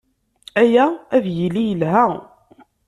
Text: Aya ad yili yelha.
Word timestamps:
Aya 0.61 0.85
ad 1.15 1.25
yili 1.37 1.61
yelha. 1.69 2.05